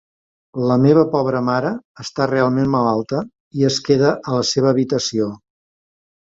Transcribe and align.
La 0.69 0.77
meva 0.85 1.03
pobra 1.15 1.41
mare 1.49 1.73
està 2.05 2.27
realment 2.33 2.73
malalta 2.77 3.21
i 3.61 3.69
es 3.71 3.79
queda 3.91 4.17
a 4.33 4.37
la 4.41 4.51
seva 4.57 4.73
habitació. 4.75 5.33